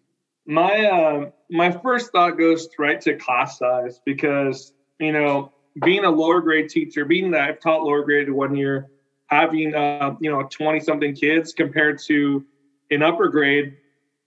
[0.46, 5.52] my uh, my first thought goes right to class size because you know
[5.82, 8.88] being a lower grade teacher, being that I've taught lower grade one year,
[9.26, 12.44] having uh, you know twenty something kids compared to
[12.90, 13.76] an upper grade,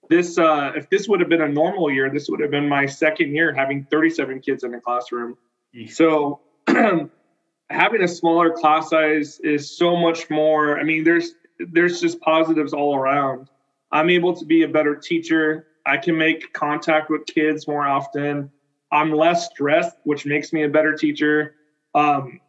[0.10, 2.86] this uh, if this would have been a normal year, this would have been my
[2.86, 5.38] second year having thirty seven kids in the classroom.
[5.74, 5.92] Yeah.
[5.92, 10.80] So having a smaller class size is so much more.
[10.80, 13.50] I mean, there's there's just positives all around.
[13.92, 15.68] I'm able to be a better teacher.
[15.86, 18.52] I can make contact with kids more often.
[18.92, 21.56] I'm less stressed, which makes me a better teacher.
[21.94, 22.40] Um,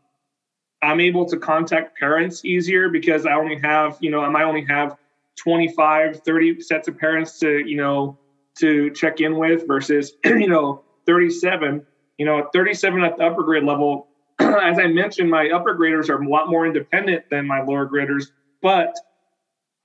[0.82, 4.64] I'm able to contact parents easier because I only have, you know, I might only
[4.66, 4.96] have
[5.36, 8.18] 25, 30 sets of parents to, you know,
[8.58, 11.84] to check in with versus, you know, 37.
[12.18, 16.20] You know, 37 at the upper grade level, as I mentioned, my upper graders are
[16.20, 18.94] a lot more independent than my lower graders, but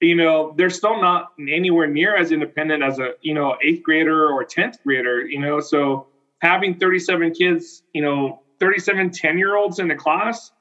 [0.02, 4.30] you know, they're still not anywhere near as independent as a, you know, eighth grader
[4.30, 6.08] or 10th grader, you know, so
[6.40, 10.52] having 37 kids, you know, 37 10 year olds in the class,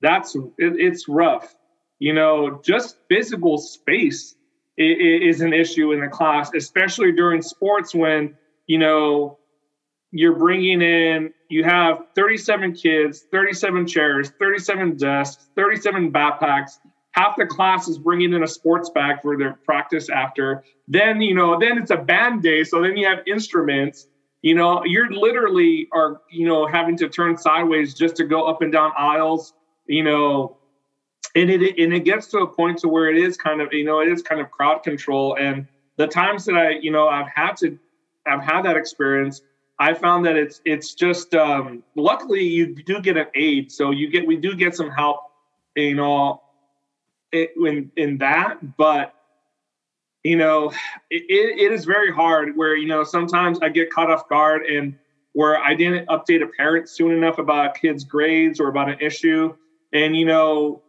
[0.00, 1.54] that's, it, it's rough.
[1.98, 4.36] You know, just physical space
[4.76, 9.38] is, is an issue in the class, especially during sports when, you know,
[10.12, 16.78] you're bringing in, you have 37 kids, 37 chairs, 37 desks, 37 backpacks.
[17.16, 20.64] Half the class is bringing in a sports bag for their practice after.
[20.86, 22.62] Then, you know, then it's a band day.
[22.62, 24.06] So then you have instruments.
[24.42, 28.62] You know, you're literally are, you know, having to turn sideways just to go up
[28.62, 29.54] and down aisles,
[29.86, 30.58] you know,
[31.34, 33.84] and it and it gets to a point to where it is kind of, you
[33.84, 35.36] know, it is kind of crowd control.
[35.36, 37.78] And the times that I, you know, I've had to
[38.26, 39.40] I've had that experience
[39.78, 44.08] I found that it's it's just um, luckily you do get an aid, so you
[44.08, 45.20] get we do get some help,
[45.74, 46.42] you know,
[47.56, 48.76] in in that.
[48.76, 49.14] But
[50.24, 50.70] you know,
[51.10, 52.56] it, it is very hard.
[52.56, 54.96] Where you know sometimes I get caught off guard and
[55.32, 58.98] where I didn't update a parent soon enough about a kid's grades or about an
[59.00, 59.54] issue,
[59.92, 60.82] and you know,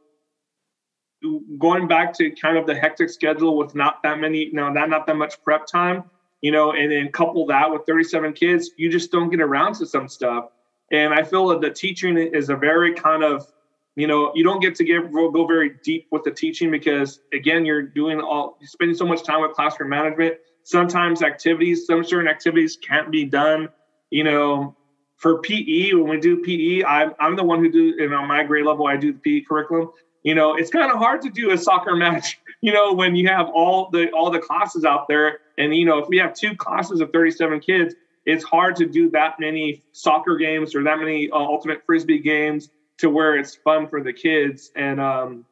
[1.57, 4.89] going back to kind of the hectic schedule with not that many, you know, not
[4.89, 6.09] not that much prep time
[6.41, 9.85] you know, and then couple that with 37 kids, you just don't get around to
[9.85, 10.49] some stuff.
[10.91, 13.51] And I feel that the teaching is a very kind of,
[13.97, 17.65] you know, you don't get to get go very deep with the teaching because again,
[17.65, 20.35] you're doing all you're spending so much time with classroom management.
[20.63, 23.69] Sometimes activities, some certain activities can't be done.
[24.09, 24.75] You know,
[25.17, 28.43] for PE, when we do PE, I'm I'm the one who do, and on my
[28.43, 29.91] grade level, I do the PE curriculum.
[30.23, 33.27] You know, it's kind of hard to do a soccer match you know, when you
[33.27, 36.55] have all the all the classes out there, and you know, if we have two
[36.55, 41.29] classes of 37 kids, it's hard to do that many soccer games or that many
[41.31, 44.71] uh, ultimate frisbee games to where it's fun for the kids.
[44.75, 45.45] And um,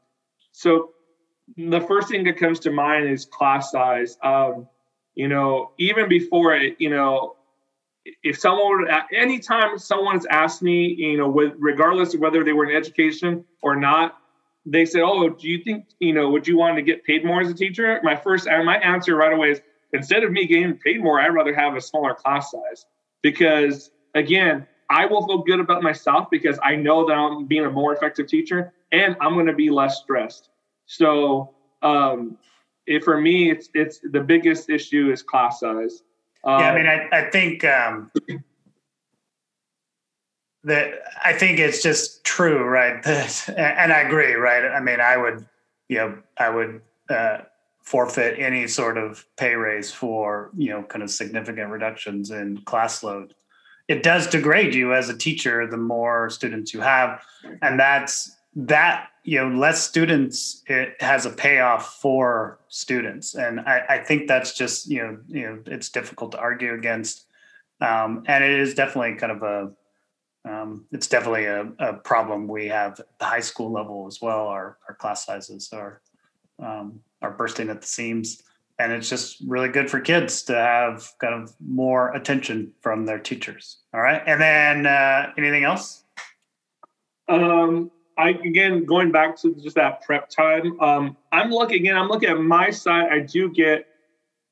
[0.51, 0.91] so,
[1.57, 4.17] the first thing that comes to mind is class size.
[4.23, 4.67] Um,
[5.13, 7.35] you know, even before it, you know,
[8.23, 12.69] if someone would, anytime someone's asked me, you know, with regardless of whether they were
[12.69, 14.17] in education or not,
[14.65, 16.29] they said, "Oh, do you think you know?
[16.29, 19.33] Would you want to get paid more as a teacher?" My first, my answer right
[19.33, 19.61] away is,
[19.93, 22.85] instead of me getting paid more, I'd rather have a smaller class size
[23.21, 27.69] because, again, I will feel good about myself because I know that I'm being a
[27.69, 30.49] more effective teacher and I'm going to be less stressed.
[30.85, 32.37] So, um,
[32.85, 36.03] it, for me, it's it's the biggest issue is class size.
[36.43, 38.11] Um, yeah, I mean, I, I think um,
[40.65, 40.93] that
[41.23, 43.05] I think it's just true, right?
[43.57, 44.65] and I agree, right?
[44.65, 45.47] I mean, I would,
[45.87, 47.37] you know, I would uh,
[47.81, 53.03] forfeit any sort of pay raise for, you know, kind of significant reductions in class
[53.03, 53.33] load.
[53.87, 57.21] It does degrade you as a teacher the more students you have,
[57.61, 63.35] and that's that you know less students it has a payoff for students.
[63.35, 67.25] And I, I think that's just you know you know it's difficult to argue against.
[67.81, 69.71] Um, and it is definitely kind of a
[70.45, 74.47] um, it's definitely a, a, problem we have at the high school level as well.
[74.47, 76.01] Our, our class sizes are
[76.59, 78.43] um, are bursting at the seams,
[78.79, 83.19] and it's just really good for kids to have kind of more attention from their
[83.19, 83.77] teachers.
[83.93, 86.03] All right, and then uh, anything else?
[87.27, 90.79] Um, I again going back to just that prep time.
[90.79, 91.97] Um, I'm looking again.
[91.97, 93.11] I'm looking at my side.
[93.11, 93.87] I do get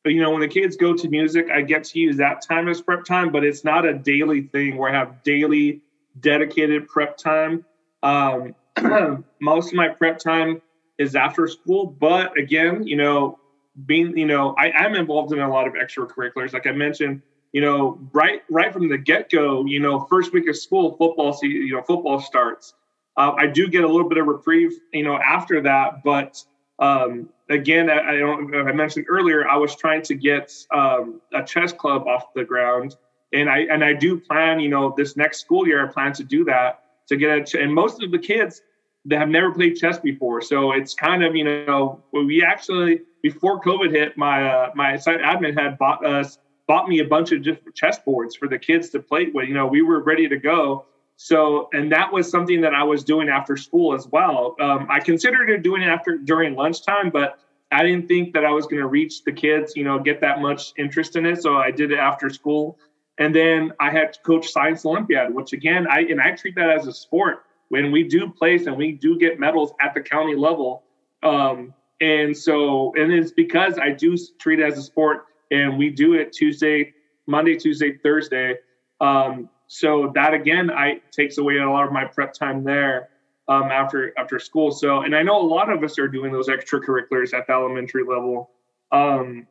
[0.06, 2.82] you know, when the kids go to music, I get to use that time as
[2.82, 5.82] prep time, but it's not a daily thing where I have daily
[6.20, 7.66] dedicated prep time.
[8.02, 8.54] Um,
[9.40, 10.62] most of my prep time
[10.98, 13.40] is after school, but again, you know,
[13.86, 16.54] being, you know, I, I'm involved in a lot of extracurriculars.
[16.54, 20.48] Like I mentioned, you know, right, right from the get go, you know, first week
[20.48, 22.74] of school, football, you know, football starts.
[23.16, 26.44] Uh, I do get a little bit of reprieve, you know, after that, but
[26.80, 28.56] um, again, I, I, don't.
[28.56, 32.96] I mentioned earlier, I was trying to get um, a chess club off the ground,
[33.32, 34.60] and I and I do plan.
[34.60, 37.44] You know, this next school year, I plan to do that to get a.
[37.44, 38.62] Ch- and most of the kids
[39.06, 43.60] that have never played chess before, so it's kind of you know we actually before
[43.62, 47.42] COVID hit, my uh, my site admin had bought us bought me a bunch of
[47.42, 49.48] different chess boards for the kids to play with.
[49.48, 50.86] You know, we were ready to go.
[51.16, 54.56] so, and that was something that I was doing after school as well.
[54.60, 57.40] Um, I considered doing it after during lunchtime, but
[57.72, 60.42] I didn't think that I was going to reach the kids, you know, get that
[60.42, 61.42] much interest in it.
[61.42, 62.78] So I did it after school.
[63.18, 66.88] And then I had coach Science Olympiad, which again, I and I treat that as
[66.88, 67.44] a sport.
[67.70, 70.84] When we do place and we do get medals at the county level,
[71.22, 75.89] um, and so and it's because I do treat it as a sport, and we
[75.89, 76.94] do it Tuesday,
[77.28, 78.56] Monday, Tuesday, Thursday.
[79.00, 83.10] Um, so that again, I takes away a lot of my prep time there
[83.48, 84.72] um, after after school.
[84.72, 88.04] So, and I know a lot of us are doing those extracurriculars at the elementary
[88.04, 88.52] level.
[88.92, 89.48] Um,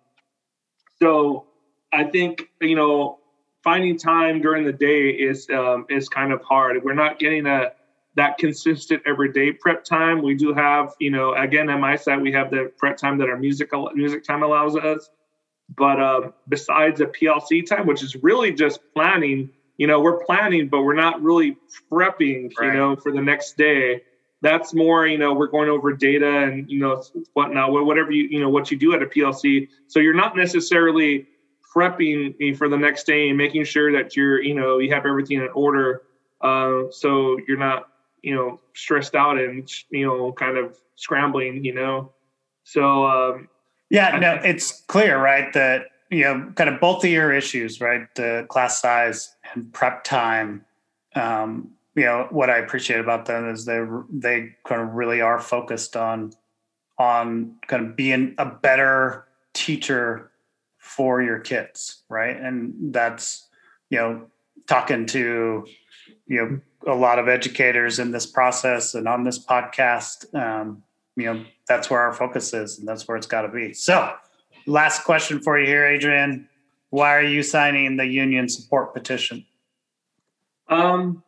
[1.00, 1.46] so,
[1.90, 3.18] I think you know
[3.64, 6.84] finding time during the day is um, is kind of hard.
[6.84, 7.72] We're not getting a
[8.14, 10.22] that consistent everyday prep time.
[10.22, 13.28] We do have, you know, again at my side, we have the prep time that
[13.28, 15.10] our musical music time allows us.
[15.74, 20.68] But um, besides the PLC time, which is really just planning you know we're planning
[20.68, 21.56] but we're not really
[21.90, 22.66] prepping right.
[22.66, 24.02] you know for the next day
[24.40, 28.40] that's more you know we're going over data and you know whatnot whatever you you
[28.40, 31.26] know what you do at a plc so you're not necessarily
[31.74, 35.38] prepping for the next day and making sure that you're you know you have everything
[35.38, 36.02] in order
[36.42, 37.88] uh, so you're not
[38.22, 42.12] you know stressed out and you know kind of scrambling you know
[42.64, 43.48] so um,
[43.90, 48.14] yeah no it's clear right that you know kind of both of your issues right
[48.14, 50.64] the class size and prep time.
[51.14, 53.80] Um, you know what I appreciate about them is they
[54.10, 56.32] they kind of really are focused on
[56.98, 60.30] on kind of being a better teacher
[60.78, 62.36] for your kids, right?
[62.36, 63.48] And that's
[63.90, 64.26] you know
[64.66, 65.66] talking to
[66.26, 66.36] you
[66.84, 70.32] know a lot of educators in this process and on this podcast.
[70.34, 70.82] Um,
[71.16, 73.72] you know that's where our focus is, and that's where it's got to be.
[73.72, 74.14] So,
[74.66, 76.48] last question for you here, Adrian
[76.92, 79.46] why are you signing the union support petition?
[80.68, 81.22] Um,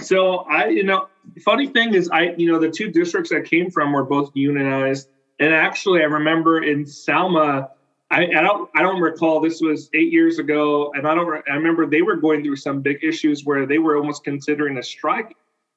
[0.00, 1.06] so I, you know,
[1.44, 5.08] funny thing is, I, you know, the two districts I came from were both unionized,
[5.38, 7.70] and actually, I remember in Selma,
[8.12, 9.40] I, I don't, I don't recall.
[9.40, 11.42] This was eight years ago, and I don't.
[11.48, 14.82] I remember they were going through some big issues where they were almost considering a
[14.82, 15.34] strike,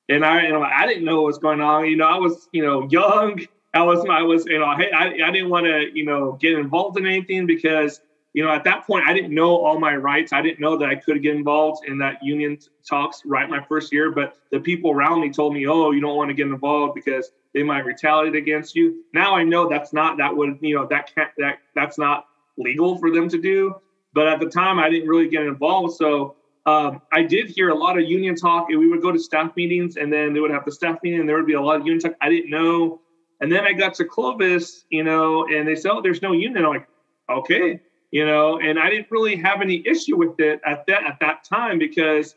[0.10, 1.86] and I, know, I didn't know what was going on.
[1.86, 3.40] You know, I was, you know, young.
[3.74, 6.98] I was, I was, you know, I, I didn't want to, you know, get involved
[6.98, 8.02] in anything because
[8.36, 10.34] you know, at that point, I didn't know all my rights.
[10.34, 13.94] I didn't know that I could get involved in that union talks right my first
[13.94, 14.12] year.
[14.12, 17.32] But the people around me told me, "Oh, you don't want to get involved because
[17.54, 21.16] they might retaliate against you." Now I know that's not that would you know that
[21.16, 22.26] can't that that's not
[22.58, 23.74] legal for them to do.
[24.14, 25.94] But at the time, I didn't really get involved.
[25.94, 29.20] So um, I did hear a lot of union talk, and we would go to
[29.20, 31.62] staff meetings, and then they would have the staff meeting, and there would be a
[31.62, 32.18] lot of union talk.
[32.20, 33.00] I didn't know.
[33.40, 36.66] And then I got to Clovis, you know, and they said, "Oh, there's no union."
[36.66, 36.88] I'm like,
[37.30, 37.80] "Okay."
[38.12, 41.44] You know, and I didn't really have any issue with it at that at that
[41.44, 42.36] time because,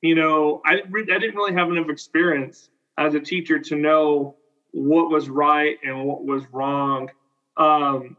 [0.00, 4.36] you know, I I didn't really have enough experience as a teacher to know
[4.72, 7.10] what was right and what was wrong.
[7.56, 8.16] Um,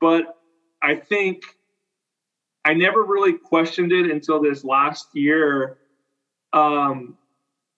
[0.00, 0.38] but
[0.82, 1.42] I think
[2.64, 5.78] I never really questioned it until this last year.
[6.52, 7.16] Um,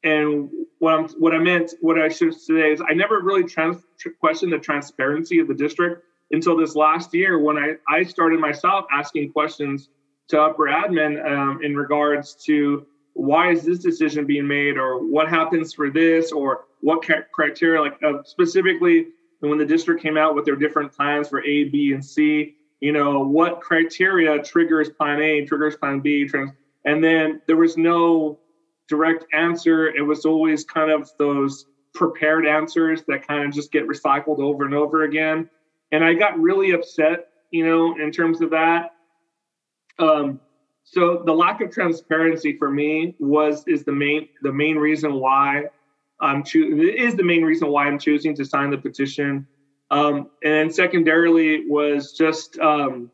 [0.04, 3.84] and what I'm what I meant, what I should say is, I never really trans-
[4.20, 8.86] questioned the transparency of the district until this last year when I, I started myself
[8.92, 9.88] asking questions
[10.28, 15.28] to upper admin um, in regards to why is this decision being made or what
[15.28, 19.08] happens for this or what criteria like uh, specifically
[19.40, 22.92] when the district came out with their different plans for a b and c you
[22.92, 26.28] know what criteria triggers plan a triggers plan b
[26.84, 28.38] and then there was no
[28.88, 29.88] direct answer.
[29.88, 34.64] It was always kind of those prepared answers that kind of just get recycled over
[34.64, 35.48] and over again
[35.92, 38.94] and I got really upset, you know, in terms of that.
[39.98, 40.40] Um,
[40.82, 45.66] so the lack of transparency for me was is the main the main reason why
[46.20, 49.46] I'm choosing is the main reason why I'm choosing to sign the petition.
[49.90, 53.10] Um, and secondarily was just um,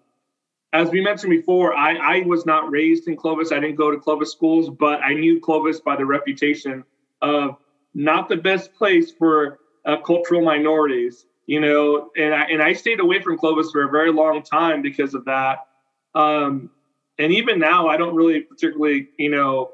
[0.72, 3.52] as we mentioned before, I, I was not raised in Clovis.
[3.52, 6.84] I didn't go to Clovis schools, but I knew Clovis by the reputation
[7.22, 7.56] of
[7.94, 13.00] not the best place for uh, cultural minorities you know, and I, and I stayed
[13.00, 15.66] away from Clovis for a very long time because of that.
[16.14, 16.70] Um,
[17.18, 19.70] and even now, I don't really particularly, you know,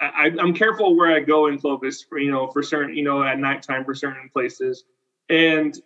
[0.00, 3.24] I, am careful where I go in Clovis, for, you know, for certain, you know,
[3.24, 4.84] at nighttime for certain places.
[5.28, 5.76] And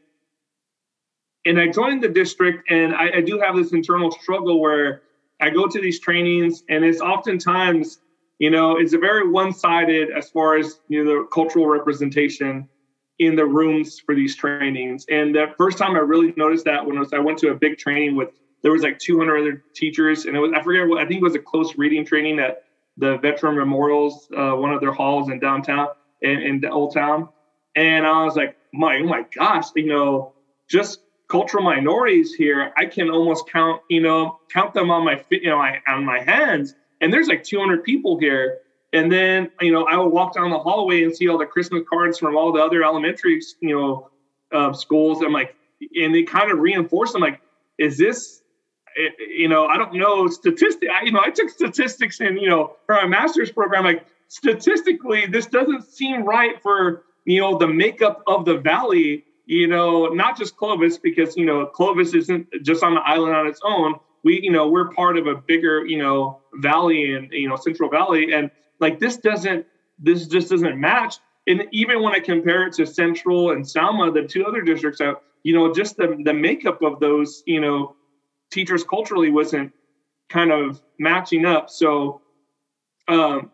[1.46, 5.02] and I joined the district, and I, I do have this internal struggle where
[5.40, 7.98] I go to these trainings, and it's oftentimes,
[8.38, 12.68] you know, it's a very one-sided as far as you know the cultural representation
[13.26, 15.06] in the rooms for these trainings.
[15.08, 17.54] And the first time I really noticed that when I, was, I went to a
[17.54, 18.30] big training with
[18.62, 21.24] there was like 200 other teachers, and it was I forget what I think it
[21.24, 22.64] was a close reading training at
[22.96, 25.88] the veteran memorials, uh, one of their halls in downtown
[26.20, 27.28] in, in Old Town,
[27.74, 30.34] and I was like, my oh my gosh, you know,
[30.68, 35.50] just cultural minorities here, I can almost count, you know, count them on my you
[35.50, 35.58] know
[35.88, 38.58] on my hands, and there's like 200 people here.
[38.92, 41.82] And then, you know, I would walk down the hallway and see all the Christmas
[41.88, 44.10] cards from all the other elementary, you know,
[44.52, 45.22] uh, schools.
[45.22, 45.54] I'm like,
[45.94, 47.40] and they kind of reinforce them like,
[47.78, 48.42] is this,
[48.96, 50.88] eh, you know, I don't know statistic.
[50.90, 53.84] I, you know, I took statistics in, you know, for my master's program.
[53.84, 59.24] Like statistically, this doesn't seem right for you know the makeup of the valley.
[59.46, 63.46] You know, not just Clovis because you know Clovis isn't just on the island on
[63.46, 63.96] its own.
[64.24, 67.90] We, you know, we're part of a bigger, you know, valley and you know Central
[67.90, 68.50] Valley, and
[68.82, 69.64] like this doesn't,
[69.98, 71.16] this just doesn't match.
[71.46, 75.22] And even when I compare it to Central and Selma, the two other districts, out
[75.42, 77.96] you know, just the, the makeup of those, you know,
[78.50, 79.72] teachers culturally wasn't
[80.28, 81.68] kind of matching up.
[81.68, 82.20] So,
[83.08, 83.50] um,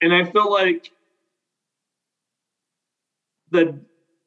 [0.00, 0.90] and I feel like
[3.50, 3.80] the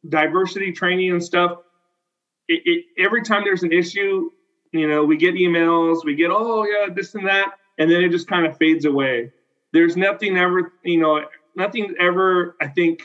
[0.07, 1.57] diversity training and stuff,
[2.47, 4.32] it, it, every time there's an issue,
[4.72, 7.55] you know, we get emails, we get, oh, yeah, this and that.
[7.78, 9.32] And then it just kind of fades away.
[9.74, 13.01] There's nothing ever, you know, nothing ever, I think,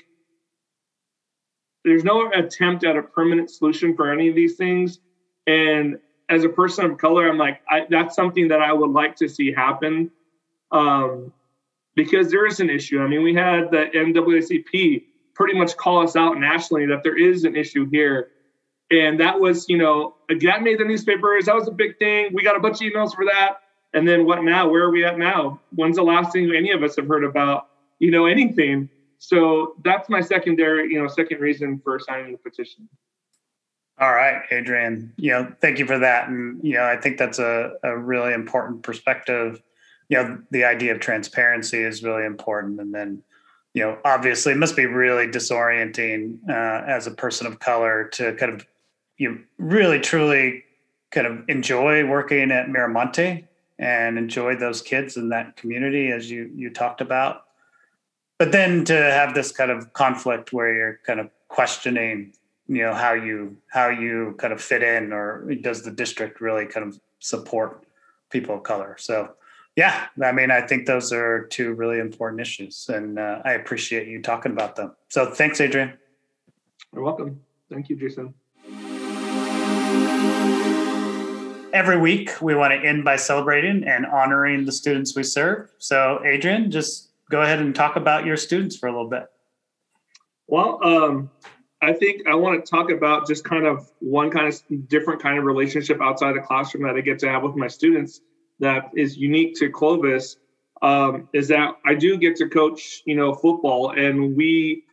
[1.84, 5.00] there's no attempt at a permanent solution for any of these things.
[5.46, 5.98] And
[6.30, 9.28] as a person of color, I'm like, I, that's something that I would like to
[9.28, 10.10] see happen
[10.72, 11.32] um,
[11.94, 13.00] because there is an issue.
[13.00, 15.04] I mean, we had the NAACP
[15.34, 18.28] pretty much call us out nationally that there is an issue here.
[18.90, 21.46] And that was, you know, that made the newspapers.
[21.46, 22.30] That was a big thing.
[22.32, 23.58] We got a bunch of emails for that.
[23.94, 24.68] And then what now?
[24.68, 25.60] Where are we at now?
[25.74, 27.68] When's the last thing any of us have heard about,
[28.00, 28.90] you know, anything?
[29.18, 32.88] So that's my secondary, you know, second reason for signing the petition.
[33.98, 35.12] All right, Adrian.
[35.16, 36.28] You know, thank you for that.
[36.28, 39.62] And you know, I think that's a, a really important perspective.
[40.08, 42.80] You know, the idea of transparency is really important.
[42.80, 43.22] And then,
[43.72, 48.34] you know, obviously it must be really disorienting uh, as a person of color to
[48.34, 48.66] kind of
[49.18, 50.64] you know, really truly
[51.12, 53.46] kind of enjoy working at Miramonte
[53.78, 57.44] and enjoy those kids in that community as you you talked about.
[58.38, 62.32] But then to have this kind of conflict where you're kind of questioning
[62.66, 66.66] you know how you how you kind of fit in or does the district really
[66.66, 67.86] kind of support
[68.30, 68.96] people of color?
[68.98, 69.34] So
[69.76, 74.08] yeah i mean i think those are two really important issues and uh, i appreciate
[74.08, 74.94] you talking about them.
[75.08, 75.94] So thanks adrian.
[76.92, 77.40] You're welcome.
[77.70, 78.34] Thank you jason
[81.74, 86.20] every week we want to end by celebrating and honoring the students we serve so
[86.24, 89.26] adrian just go ahead and talk about your students for a little bit.
[90.46, 91.30] Well, um,
[91.82, 95.38] I think I want to talk about just kind of one kind of different kind
[95.38, 98.20] of relationship outside the classroom that I get to have with my students
[98.60, 100.36] that is unique to Clovis.
[100.82, 104.84] Um, is that I do get to coach, you know, football, and we,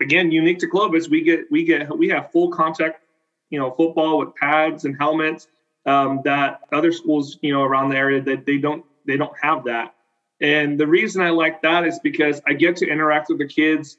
[0.00, 3.02] again, unique to Clovis, we get we get we have full contact,
[3.48, 5.48] you know, football with pads and helmets
[5.86, 9.64] um, that other schools, you know, around the area that they don't they don't have
[9.64, 9.94] that.
[10.40, 13.96] And the reason I like that is because I get to interact with the kids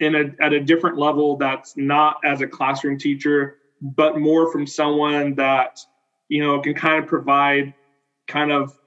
[0.00, 4.66] in a, at a different level that's not as a classroom teacher, but more from
[4.66, 5.80] someone that,
[6.28, 7.74] you know, can kind of provide
[8.26, 8.78] kind of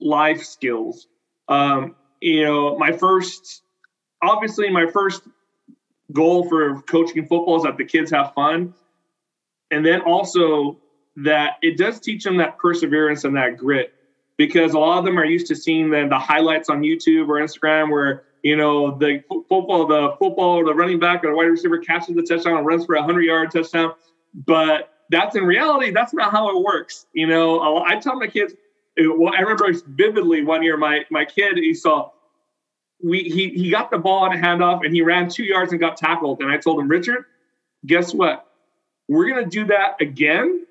[0.00, 1.06] life skills.
[1.48, 3.62] Um, you know, my first,
[4.22, 5.22] obviously, my first
[6.12, 8.74] goal for coaching football is that the kids have fun.
[9.70, 10.78] And then also
[11.24, 13.92] that it does teach them that perseverance and that grit
[14.36, 17.34] because a lot of them are used to seeing the, the highlights on YouTube or
[17.40, 21.78] Instagram where you know the football, the football, the running back or the wide receiver
[21.78, 23.92] catches the touchdown and runs for a hundred yard touchdown.
[24.32, 27.06] But that's in reality, that's not how it works.
[27.12, 28.54] You know, I tell my kids.
[28.98, 32.10] Uh, well, I remember vividly one year, my my kid he saw
[33.02, 35.80] we he he got the ball on a handoff and he ran two yards and
[35.80, 36.40] got tackled.
[36.40, 37.24] And I told him, Richard,
[37.86, 38.46] guess what?
[39.08, 40.66] We're gonna do that again,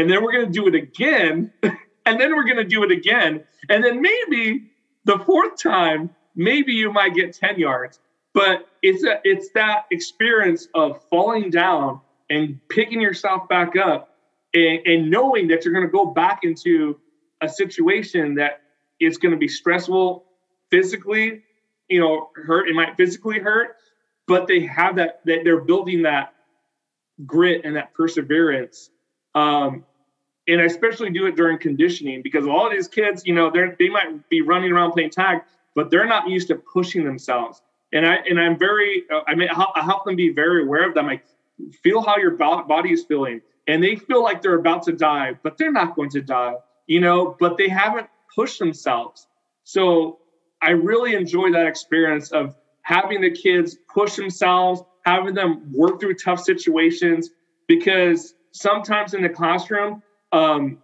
[0.00, 1.52] and then we're gonna do it again.
[2.06, 3.44] and then we're going to do it again.
[3.68, 4.70] And then maybe
[5.04, 8.00] the fourth time, maybe you might get 10 yards.
[8.32, 14.16] But it's a, it's that experience of falling down and picking yourself back up
[14.54, 16.98] and, and knowing that you're going to go back into
[17.40, 18.62] a situation that
[19.00, 20.24] is going to be stressful
[20.70, 21.42] physically,
[21.88, 22.68] you know, hurt.
[22.68, 23.76] It might physically hurt,
[24.26, 26.34] but they have that, that they're building that
[27.26, 28.90] grit and that perseverance
[29.34, 29.84] um,
[30.50, 33.74] and I especially do it during conditioning because all of these kids, you know, they
[33.78, 35.42] they might be running around playing tag,
[35.74, 37.62] but they're not used to pushing themselves.
[37.92, 40.94] And I and I'm very, uh, I mean, I help them be very aware of
[40.94, 41.06] them.
[41.06, 41.24] Like,
[41.82, 45.56] feel how your body is feeling, and they feel like they're about to die, but
[45.56, 46.54] they're not going to die,
[46.86, 47.36] you know.
[47.38, 49.26] But they haven't pushed themselves.
[49.64, 50.18] So
[50.62, 56.14] I really enjoy that experience of having the kids push themselves, having them work through
[56.14, 57.30] tough situations,
[57.66, 60.02] because sometimes in the classroom,
[60.32, 60.78] um,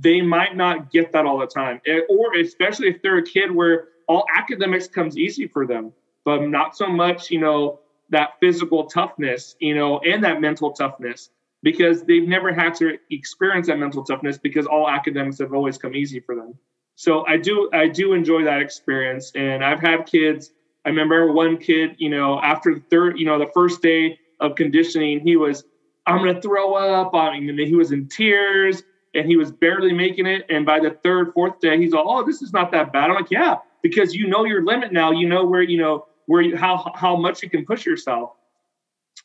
[0.00, 3.50] they might not get that all the time, eh, or especially if they're a kid
[3.50, 5.92] where all academics comes easy for them,
[6.24, 11.30] but not so much, you know, that physical toughness, you know, and that mental toughness
[11.62, 15.94] because they've never had to experience that mental toughness because all academics have always come
[15.94, 16.54] easy for them.
[16.96, 20.52] So I do I do enjoy that experience, and I've had kids.
[20.84, 24.54] I remember one kid, you know, after the third, you know, the first day of
[24.54, 25.64] conditioning, he was,
[26.06, 27.14] I'm gonna throw up.
[27.14, 28.82] I mean, he was in tears
[29.14, 30.46] and he was barely making it.
[30.48, 33.16] And by the third, fourth day, he's like, "Oh, this is not that bad." I'm
[33.16, 35.10] like, "Yeah, because you know your limit now.
[35.10, 38.32] You know where you know where you how how much you can push yourself."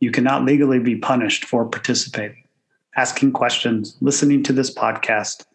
[0.00, 2.44] You cannot legally be punished for participating,
[2.96, 5.46] asking questions, listening to this podcast,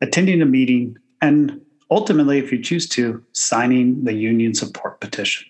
[0.00, 1.60] attending a meeting, and
[1.90, 5.46] ultimately, if you choose to, signing the union support petition.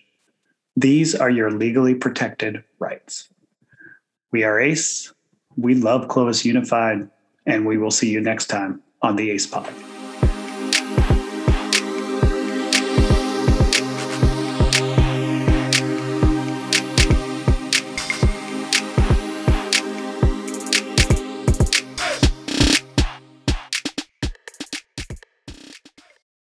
[0.75, 3.29] These are your legally protected rights.
[4.33, 5.13] We are ACE.
[5.57, 7.07] We love Clovis Unified,
[7.45, 9.71] and we will see you next time on the ACE Pod.